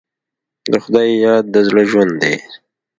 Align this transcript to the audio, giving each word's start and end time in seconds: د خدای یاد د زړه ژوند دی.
د 0.71 0.73
خدای 0.83 1.09
یاد 1.25 1.43
د 1.53 1.55
زړه 1.67 1.83
ژوند 1.91 2.13
دی. 2.21 2.35